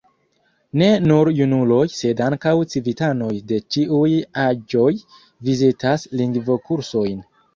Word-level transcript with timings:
Ne 0.81 0.85
nur 1.09 1.29
junuloj, 1.39 1.81
sed 1.97 2.23
ankaŭ 2.27 2.53
civitanoj 2.71 3.29
de 3.51 3.59
ĉiuj 3.75 4.09
aĝoj 4.45 4.89
vizitas 5.51 6.09
lingvokursojn. 6.23 7.23